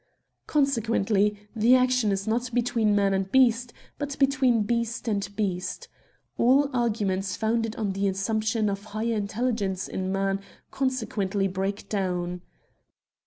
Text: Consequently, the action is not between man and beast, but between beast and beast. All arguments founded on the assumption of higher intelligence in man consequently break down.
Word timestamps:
Consequently, 0.47 1.37
the 1.55 1.75
action 1.75 2.11
is 2.11 2.25
not 2.25 2.51
between 2.55 2.95
man 2.95 3.13
and 3.13 3.31
beast, 3.31 3.71
but 3.99 4.17
between 4.17 4.63
beast 4.63 5.07
and 5.07 5.29
beast. 5.35 5.87
All 6.39 6.71
arguments 6.73 7.35
founded 7.35 7.75
on 7.75 7.91
the 7.93 8.07
assumption 8.07 8.67
of 8.67 8.83
higher 8.97 9.13
intelligence 9.15 9.87
in 9.87 10.11
man 10.11 10.41
consequently 10.71 11.47
break 11.47 11.87
down. 11.87 12.41